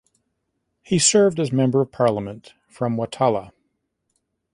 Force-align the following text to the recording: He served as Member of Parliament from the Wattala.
He 0.81 0.97
served 0.97 1.39
as 1.39 1.51
Member 1.51 1.79
of 1.79 1.91
Parliament 1.91 2.55
from 2.67 2.95
the 2.95 3.03
Wattala. 3.05 3.51